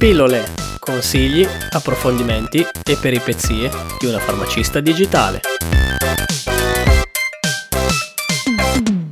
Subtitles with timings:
[0.00, 0.44] Pillole,
[0.78, 5.42] consigli, approfondimenti e peripezie di una farmacista digitale.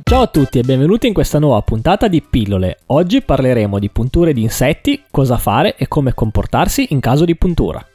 [0.01, 2.79] Ciao a tutti e benvenuti in questa nuova puntata di Pillole.
[2.87, 7.85] Oggi parleremo di punture di insetti, cosa fare e come comportarsi in caso di puntura.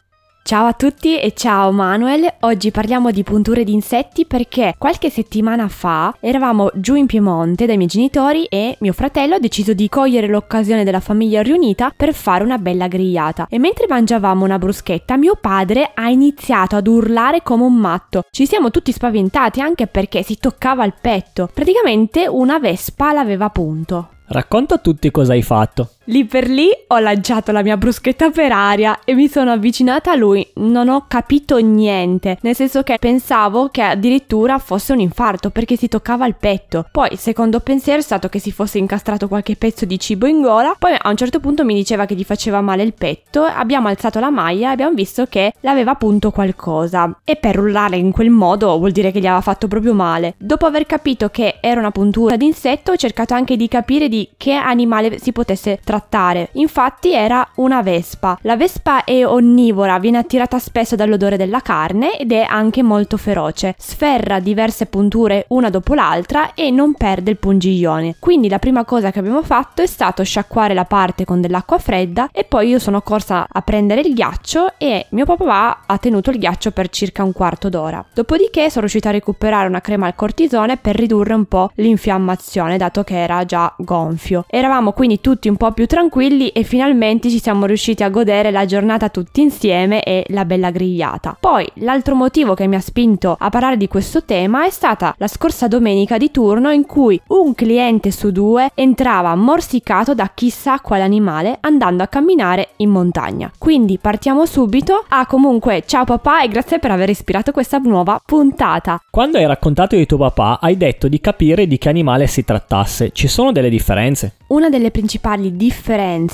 [0.46, 5.68] Ciao a tutti e ciao Manuel, oggi parliamo di punture di insetti perché qualche settimana
[5.68, 10.26] fa eravamo giù in Piemonte dai miei genitori e mio fratello ha deciso di cogliere
[10.26, 15.38] l'occasione della famiglia riunita per fare una bella grigliata e mentre mangiavamo una bruschetta mio
[15.40, 18.24] padre ha iniziato ad urlare come un matto.
[18.30, 23.50] Ci siamo tutti spaventati anche perché si toccava il petto, praticamente una vespa l'aveva a
[23.50, 24.08] punto.
[24.26, 25.90] Racconta a tutti cosa hai fatto.
[26.08, 30.14] Lì per lì ho lanciato la mia bruschetta per aria e mi sono avvicinata a
[30.14, 30.46] lui.
[30.56, 35.88] Non ho capito niente, nel senso che pensavo che addirittura fosse un infarto perché si
[35.88, 36.86] toccava il petto.
[36.92, 40.42] Poi, il secondo pensiero è stato che si fosse incastrato qualche pezzo di cibo in
[40.42, 40.76] gola.
[40.78, 43.42] Poi a un certo punto mi diceva che gli faceva male il petto.
[43.42, 47.18] Abbiamo alzato la maglia e abbiamo visto che l'aveva appunto qualcosa.
[47.24, 50.34] E per urlare in quel modo vuol dire che gli aveva fatto proprio male.
[50.36, 54.52] Dopo aver capito che era una puntura d'insetto, ho cercato anche di capire di che
[54.52, 56.48] animale si potesse trattare trattare.
[56.52, 58.36] Infatti era una vespa.
[58.42, 63.74] La vespa è onnivora, viene attirata spesso dall'odore della carne ed è anche molto feroce.
[63.78, 68.16] Sferra diverse punture una dopo l'altra e non perde il pungiglione.
[68.18, 72.28] Quindi la prima cosa che abbiamo fatto è stato sciacquare la parte con dell'acqua fredda
[72.32, 76.38] e poi io sono corsa a prendere il ghiaccio e mio papà ha tenuto il
[76.38, 78.04] ghiaccio per circa un quarto d'ora.
[78.12, 83.04] Dopodiché sono riuscita a recuperare una crema al cortisone per ridurre un po' l'infiammazione dato
[83.04, 84.44] che era già gonfio.
[84.48, 88.64] Eravamo quindi tutti un po' più tranquilli e finalmente ci siamo riusciti a godere la
[88.64, 91.36] giornata tutti insieme e la bella grigliata.
[91.38, 95.28] Poi l'altro motivo che mi ha spinto a parlare di questo tema è stata la
[95.28, 101.02] scorsa domenica di turno in cui un cliente su due entrava morsicato da chissà quale
[101.02, 103.50] animale andando a camminare in montagna.
[103.58, 105.04] Quindi partiamo subito.
[105.08, 109.00] Ah comunque ciao papà e grazie per aver ispirato questa nuova puntata.
[109.10, 113.10] Quando hai raccontato di tuo papà hai detto di capire di che animale si trattasse.
[113.12, 114.36] Ci sono delle differenze?
[114.48, 115.72] Una delle principali differenze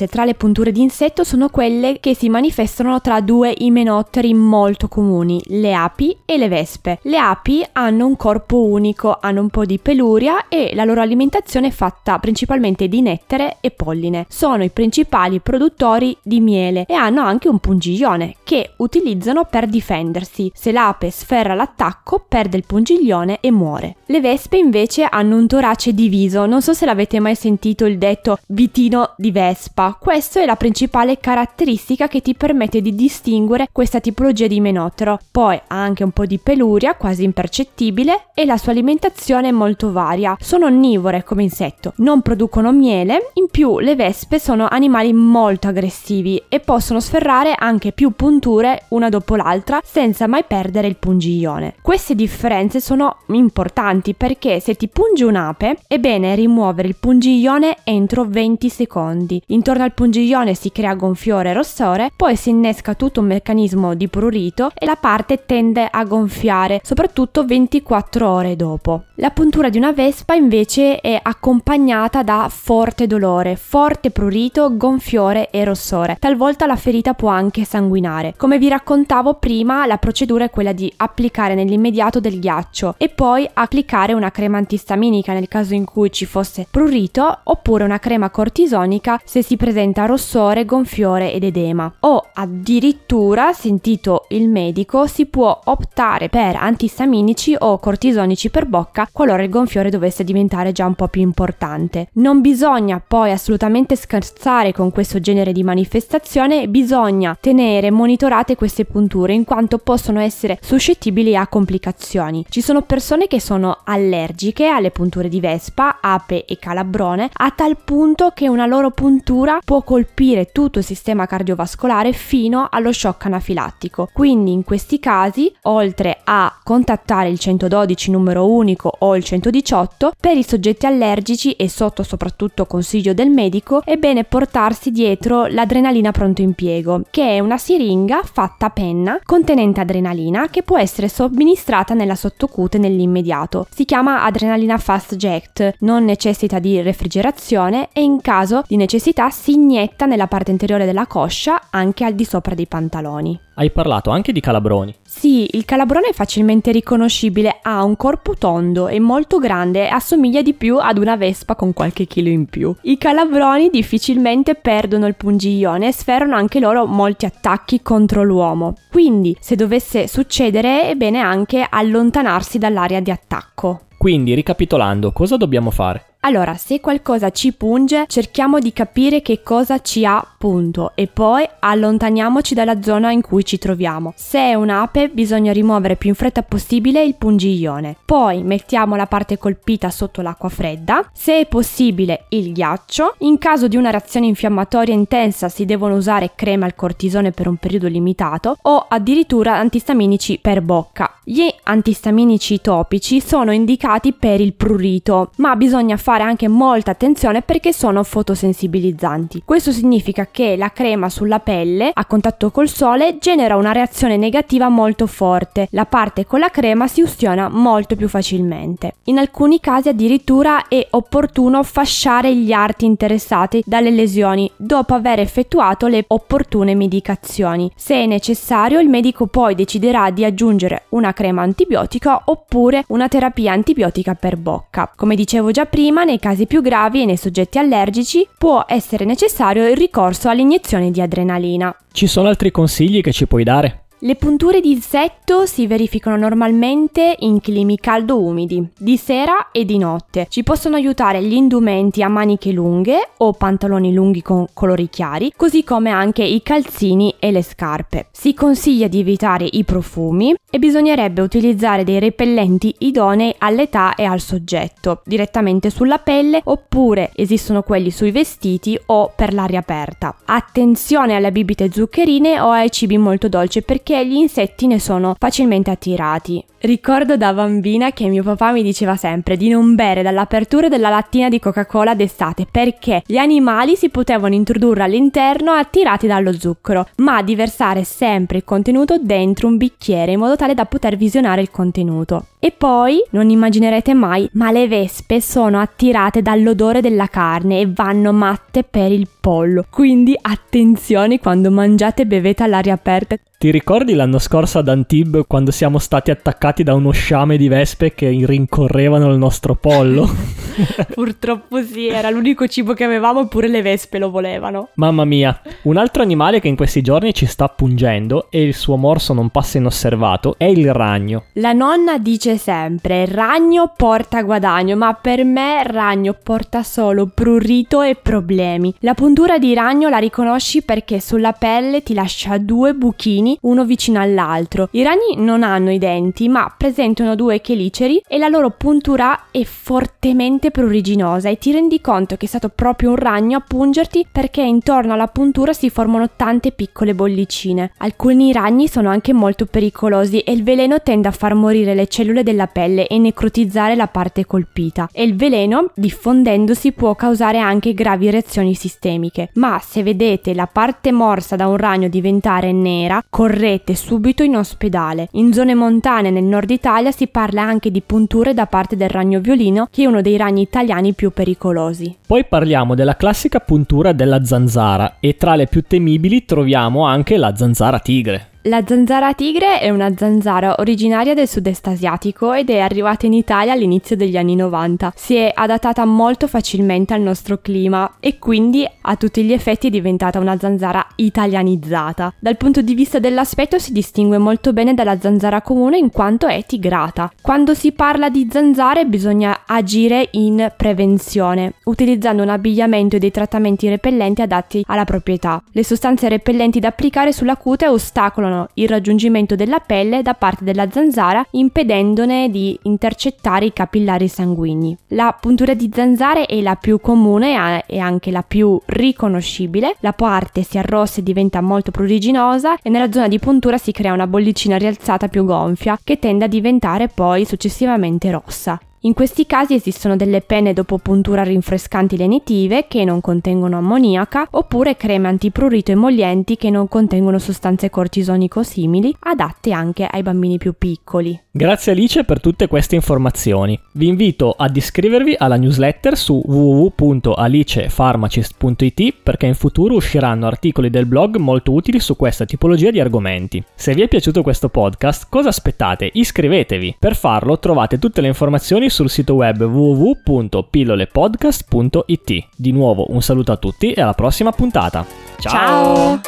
[0.08, 5.40] tra le punture di insetto sono quelle che si manifestano tra due imenotteri molto comuni,
[5.46, 6.98] le api e le vespe.
[7.02, 11.68] Le api hanno un corpo unico, hanno un po' di peluria e la loro alimentazione
[11.68, 14.26] è fatta principalmente di nettere e polline.
[14.28, 20.50] Sono i principali produttori di miele e hanno anche un pungiglione che utilizzano per difendersi.
[20.54, 23.96] Se l'ape sferra l'attacco, perde il pungiglione e muore.
[24.06, 28.38] Le vespe invece hanno un torace diviso, non so se l'avete mai sentito il detto
[28.48, 29.96] vitino di vespa.
[29.98, 35.18] Questa è la principale caratteristica che ti permette di distinguere questa tipologia di menottero.
[35.30, 39.92] Poi ha anche un po' di peluria, quasi impercettibile, e la sua alimentazione è molto
[39.92, 40.36] varia.
[40.40, 46.42] Sono onnivore come insetto, non producono miele, in più le vespe sono animali molto aggressivi
[46.48, 51.74] e possono sferrare anche più punture una dopo l'altra senza mai perdere il pungiglione.
[51.80, 58.24] Queste differenze sono importanti perché se ti punge un'ape è bene rimuovere il pungiglione entro
[58.24, 59.19] 20 secondi.
[59.48, 64.08] Intorno al pungiglione si crea gonfiore e rossore, poi si innesca tutto un meccanismo di
[64.08, 69.04] prurito e la parte tende a gonfiare, soprattutto 24 ore dopo.
[69.16, 75.64] La puntura di una vespa invece è accompagnata da forte dolore, forte prurito, gonfiore e
[75.64, 76.16] rossore.
[76.18, 78.34] Talvolta la ferita può anche sanguinare.
[78.36, 83.48] Come vi raccontavo prima, la procedura è quella di applicare nell'immediato del ghiaccio e poi
[83.52, 89.09] applicare una crema antistaminica nel caso in cui ci fosse prurito oppure una crema cortisonica
[89.24, 91.92] se si presenta rossore, gonfiore ed edema.
[92.00, 99.42] O addirittura, sentito il medico, si può optare per antistaminici o cortisonici per bocca qualora
[99.42, 102.08] il gonfiore dovesse diventare già un po' più importante.
[102.14, 109.32] Non bisogna poi assolutamente scherzare con questo genere di manifestazione, bisogna tenere monitorate queste punture
[109.32, 112.44] in quanto possono essere suscettibili a complicazioni.
[112.48, 117.76] Ci sono persone che sono allergiche alle punture di vespa, ape e calabrone a tal
[117.82, 124.10] punto che una loro puntura può colpire tutto il sistema cardiovascolare fino allo shock anafilattico.
[124.12, 130.36] Quindi in questi casi, oltre a contattare il 112 numero unico o il 118, per
[130.36, 136.42] i soggetti allergici e sotto soprattutto consiglio del medico, è bene portarsi dietro l'adrenalina pronto
[136.42, 142.16] impiego, che è una siringa fatta a penna contenente adrenalina che può essere somministrata nella
[142.16, 143.66] sottocute nell'immediato.
[143.70, 149.52] Si chiama adrenalina fast jet, non necessita di refrigerazione e in caso di necessità si
[149.52, 153.38] inietta nella parte anteriore della coscia, anche al di sopra dei pantaloni.
[153.54, 154.94] Hai parlato anche di calabroni.
[155.04, 160.40] Sì, il calabrone è facilmente riconoscibile, ha un corpo tondo e molto grande e assomiglia
[160.40, 162.74] di più ad una vespa con qualche chilo in più.
[162.82, 168.76] I calabroni difficilmente perdono il pungiglione e sferrano anche loro molti attacchi contro l'uomo.
[168.90, 173.82] Quindi, se dovesse succedere, è bene anche allontanarsi dall'area di attacco.
[173.98, 176.09] Quindi, ricapitolando, cosa dobbiamo fare?
[176.22, 181.48] Allora, se qualcosa ci punge, cerchiamo di capire che cosa ci ha, punto, e poi
[181.60, 184.12] allontaniamoci dalla zona in cui ci troviamo.
[184.16, 187.96] Se è un'ape, bisogna rimuovere più in fretta possibile il pungiglione.
[188.04, 193.14] Poi mettiamo la parte colpita sotto l'acqua fredda, se è possibile il ghiaccio.
[193.20, 197.56] In caso di una reazione infiammatoria intensa si devono usare crema al cortisone per un
[197.56, 201.14] periodo limitato o addirittura antistaminici per bocca.
[201.24, 207.40] Gli antistaminici topici sono indicati per il prurito, ma bisogna fare fare anche molta attenzione
[207.40, 209.42] perché sono fotosensibilizzanti.
[209.44, 214.68] Questo significa che la crema sulla pelle a contatto col sole genera una reazione negativa
[214.68, 215.68] molto forte.
[215.70, 218.94] La parte con la crema si ustiona molto più facilmente.
[219.04, 225.86] In alcuni casi addirittura è opportuno fasciare gli arti interessati dalle lesioni dopo aver effettuato
[225.86, 227.70] le opportune medicazioni.
[227.76, 233.52] Se è necessario, il medico poi deciderà di aggiungere una crema antibiotica oppure una terapia
[233.52, 234.90] antibiotica per bocca.
[234.96, 239.04] Come dicevo già prima, ma nei casi più gravi e nei soggetti allergici può essere
[239.04, 241.76] necessario il ricorso all'iniezione di adrenalina.
[241.92, 243.84] Ci sono altri consigli che ci puoi dare?
[244.02, 250.26] Le punture di insetto si verificano normalmente in climi caldo-umidi, di sera e di notte.
[250.30, 255.64] Ci possono aiutare gli indumenti a maniche lunghe o pantaloni lunghi con colori chiari, così
[255.64, 258.06] come anche i calzini e le scarpe.
[258.10, 264.20] Si consiglia di evitare i profumi e bisognerebbe utilizzare dei repellenti idonei all'età e al
[264.20, 270.16] soggetto, direttamente sulla pelle oppure esistono quelli sui vestiti o per l'aria aperta.
[270.24, 275.16] Attenzione alle bibite zuccherine o ai cibi molto dolci perché perché gli insetti ne sono
[275.18, 276.44] facilmente attirati.
[276.60, 281.28] Ricordo da bambina che mio papà mi diceva sempre di non bere dall'apertura della lattina
[281.28, 287.34] di Coca-Cola d'estate perché gli animali si potevano introdurre all'interno attirati dallo zucchero, ma di
[287.34, 292.26] versare sempre il contenuto dentro un bicchiere in modo tale da poter visionare il contenuto.
[292.38, 298.12] E poi, non immaginerete mai, ma le vespe sono attirate dall'odore della carne e vanno
[298.12, 299.64] matte per il pollo.
[299.68, 303.16] Quindi attenzione quando mangiate e bevete all'aria aperta.
[303.40, 307.94] Ti ricordi l'anno scorso ad Antibes quando siamo stati attaccati da uno sciame di vespe
[307.94, 310.06] che rincorrevano il nostro pollo?
[310.92, 314.68] Purtroppo sì, era l'unico cibo che avevamo eppure le vespe lo volevano.
[314.74, 318.76] Mamma mia, un altro animale che in questi giorni ci sta pungendo e il suo
[318.76, 321.24] morso non passa inosservato è il ragno.
[321.34, 327.94] La nonna dice sempre ragno porta guadagno, ma per me ragno porta solo prurito e
[327.94, 328.74] problemi.
[328.80, 334.00] La puntura di ragno la riconosci perché sulla pelle ti lascia due buchini uno vicino
[334.00, 334.68] all'altro.
[334.72, 339.44] I ragni non hanno i denti, ma presentano due cheliceri e la loro puntura è
[339.44, 344.42] fortemente pruriginosa e ti rendi conto che è stato proprio un ragno a pungerti perché
[344.42, 347.70] intorno alla puntura si formano tante piccole bollicine.
[347.76, 352.24] Alcuni ragni sono anche molto pericolosi e il veleno tende a far morire le cellule
[352.24, 358.10] della pelle e necrotizzare la parte colpita e il veleno diffondendosi può causare anche gravi
[358.10, 359.30] reazioni sistemiche.
[359.34, 365.08] Ma se vedete la parte morsa da un ragno diventare nera, correte subito in ospedale.
[365.12, 369.20] In zone montane nel nord Italia si parla anche di punture da parte del ragno
[369.20, 371.96] violino, che è uno dei ragni italiani più pericolosi.
[372.06, 377.34] Poi parliamo della classica puntura della zanzara e tra le più temibili troviamo anche la
[377.34, 378.29] zanzara tigre.
[378.44, 383.52] La zanzara tigre è una zanzara originaria del sud-est asiatico ed è arrivata in Italia
[383.52, 384.94] all'inizio degli anni 90.
[384.96, 389.70] Si è adattata molto facilmente al nostro clima e quindi a tutti gli effetti è
[389.70, 392.14] diventata una zanzara italianizzata.
[392.18, 396.42] Dal punto di vista dell'aspetto si distingue molto bene dalla zanzara comune in quanto è
[396.46, 397.12] tigrata.
[397.20, 403.68] Quando si parla di zanzare bisogna agire in prevenzione, utilizzando un abbigliamento e dei trattamenti
[403.68, 405.42] repellenti adatti alla proprietà.
[405.52, 410.44] Le sostanze repellenti da applicare sulla cute ostacolano ostacolano il raggiungimento della pelle da parte
[410.44, 414.76] della zanzara impedendone di intercettare i capillari sanguigni.
[414.88, 420.42] La puntura di zanzare è la più comune e anche la più riconoscibile, la parte
[420.42, 424.56] si arrossa e diventa molto pruriginosa e nella zona di puntura si crea una bollicina
[424.56, 428.60] rialzata più gonfia che tende a diventare poi successivamente rossa.
[428.82, 434.78] In questi casi esistono delle penne dopo puntura rinfrescanti lenitive che non contengono ammoniaca oppure
[434.78, 441.20] creme antiprurito emollienti che non contengono sostanze cortisonico simili, adatte anche ai bambini più piccoli.
[441.30, 443.60] Grazie Alice per tutte queste informazioni.
[443.72, 451.16] Vi invito ad iscrivervi alla newsletter su www.alicefarmacist.it perché in futuro usciranno articoli del blog
[451.16, 453.44] molto utili su questa tipologia di argomenti.
[453.54, 455.90] Se vi è piaciuto questo podcast, cosa aspettate?
[455.92, 456.76] Iscrivetevi.
[456.78, 462.28] Per farlo trovate tutte le informazioni sul sito web www.pillolepodcast.it.
[462.36, 464.86] Di nuovo un saluto a tutti e alla prossima puntata.
[465.18, 465.30] Ciao.
[465.30, 466.00] Ciao.